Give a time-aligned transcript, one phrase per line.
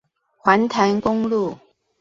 [0.43, 1.59] 環潭公路